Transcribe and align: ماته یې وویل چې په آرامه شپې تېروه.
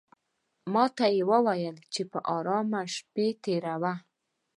ماته 0.73 1.05
یې 1.15 1.21
وویل 1.31 1.77
چې 1.93 2.01
په 2.11 2.19
آرامه 2.35 2.81
شپې 2.95 3.27
تېروه. 3.43 3.93